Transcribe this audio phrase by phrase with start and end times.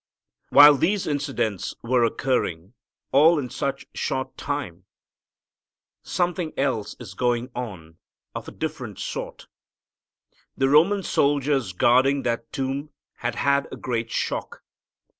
[0.49, 2.73] While these incidents were occurring,
[3.11, 4.85] all in such short time,
[6.01, 7.99] something else is going on
[8.33, 9.45] of a different sort.
[10.57, 14.63] The Roman soldiers guarding that tomb had had a great shock.